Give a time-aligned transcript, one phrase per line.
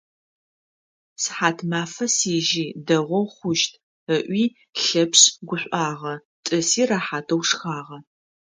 [1.21, 3.73] Сыхьатмафэ сежьи, дэгъоу хъущт,-
[4.15, 4.43] ыӏуи
[4.81, 6.13] Лъэпшъ гушӏуагъэ,
[6.45, 7.97] тӏыси рэхьатэу шхагъэ.